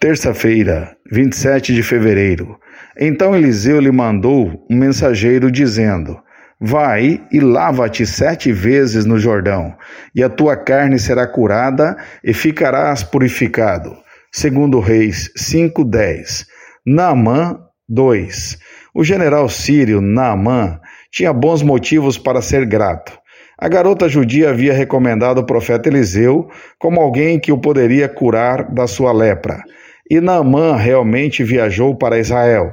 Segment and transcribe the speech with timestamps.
[0.00, 2.58] Terça-feira, 27 de fevereiro.
[2.98, 6.18] Então Eliseu lhe mandou um mensageiro dizendo:
[6.58, 9.76] Vai e lava-te sete vezes no Jordão,
[10.14, 13.94] e a tua carne será curada e ficarás purificado.
[14.32, 16.46] Segundo Reis 5:10.
[16.86, 18.58] Naamã 2.
[18.94, 20.80] O general sírio Naamã
[21.12, 23.12] tinha bons motivos para ser grato.
[23.58, 26.48] A garota judia havia recomendado o profeta Eliseu
[26.78, 29.62] como alguém que o poderia curar da sua lepra.
[30.10, 32.72] E Naamã realmente viajou para Israel.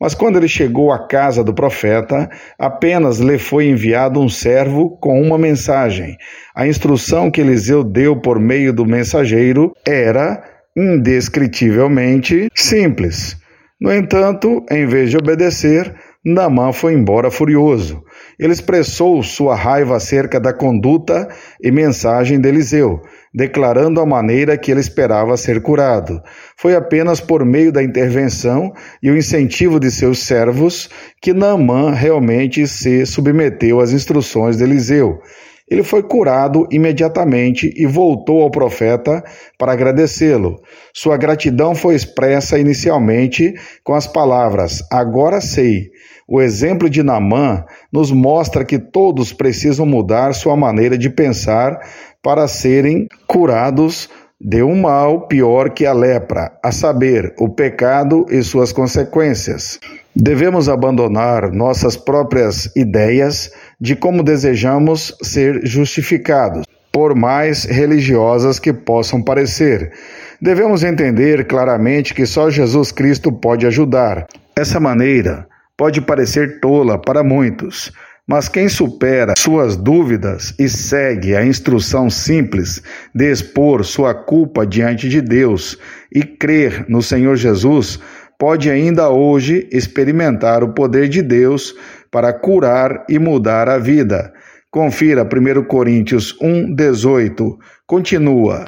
[0.00, 5.20] Mas quando ele chegou à casa do profeta, apenas lhe foi enviado um servo com
[5.20, 6.16] uma mensagem.
[6.54, 10.42] A instrução que Eliseu deu por meio do mensageiro era
[10.76, 13.36] indescritivelmente simples.
[13.80, 18.02] No entanto, em vez de obedecer, Naamã foi embora furioso.
[18.38, 21.28] Ele expressou sua raiva acerca da conduta
[21.62, 23.00] e mensagem de Eliseu,
[23.34, 26.22] declarando a maneira que ele esperava ser curado.
[26.56, 30.88] Foi apenas por meio da intervenção e o incentivo de seus servos
[31.20, 35.20] que Naamã realmente se submeteu às instruções de Eliseu.
[35.70, 39.22] Ele foi curado imediatamente e voltou ao profeta
[39.58, 40.62] para agradecê-lo.
[40.92, 45.90] Sua gratidão foi expressa inicialmente com as palavras: Agora sei.
[46.30, 51.80] O exemplo de Namã nos mostra que todos precisam mudar sua maneira de pensar
[52.22, 58.42] para serem curados de um mal pior que a lepra, a saber, o pecado e
[58.42, 59.80] suas consequências.
[60.14, 69.22] Devemos abandonar nossas próprias ideias de como desejamos ser justificados, por mais religiosas que possam
[69.22, 69.92] parecer.
[70.40, 74.26] Devemos entender claramente que só Jesus Cristo pode ajudar.
[74.56, 77.92] Essa maneira pode parecer tola para muitos,
[78.26, 82.82] mas quem supera suas dúvidas e segue a instrução simples
[83.14, 85.78] de expor sua culpa diante de Deus
[86.12, 88.00] e crer no Senhor Jesus,
[88.38, 91.74] pode ainda hoje experimentar o poder de Deus
[92.10, 94.32] para curar e mudar a vida.
[94.70, 97.58] Confira 1 Coríntios 1, 18.
[97.86, 98.66] Continua.